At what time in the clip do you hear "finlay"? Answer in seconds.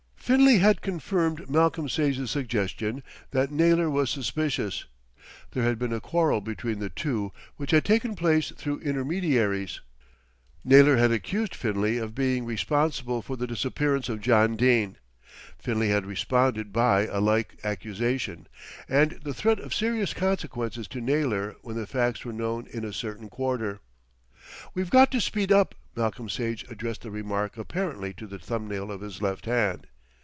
0.31-0.59, 11.53-11.97, 15.59-15.89